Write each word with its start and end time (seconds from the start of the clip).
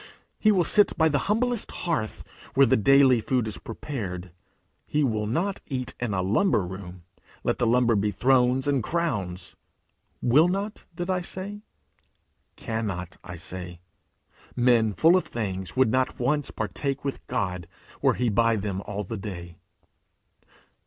He 0.39 0.51
will 0.51 0.63
sit 0.63 0.97
by 0.97 1.09
the 1.09 1.19
humblest 1.29 1.69
hearth 1.85 2.23
where 2.55 2.65
the 2.65 2.75
daily 2.75 3.21
food 3.21 3.47
is 3.47 3.59
prepared; 3.59 4.31
he 4.87 5.03
will 5.03 5.27
not 5.27 5.61
eat 5.67 5.93
in 5.99 6.11
a 6.11 6.23
lumber 6.23 6.65
room, 6.65 7.03
let 7.43 7.59
the 7.59 7.67
lumber 7.67 7.95
be 7.95 8.09
thrones 8.09 8.67
and 8.67 8.81
crowns. 8.81 9.55
Will 10.19 10.47
not, 10.47 10.85
did 10.95 11.11
I 11.11 11.21
say? 11.21 11.61
Cannot, 12.55 13.17
I 13.23 13.35
say. 13.35 13.79
Men 14.55 14.91
full 14.91 15.15
of 15.15 15.25
things 15.25 15.75
would 15.77 15.91
not 15.91 16.17
once 16.17 16.49
partake 16.49 17.05
with 17.05 17.23
God, 17.27 17.67
were 18.01 18.15
he 18.15 18.27
by 18.27 18.55
them 18.55 18.81
all 18.87 19.03
the 19.03 19.17
day. 19.17 19.55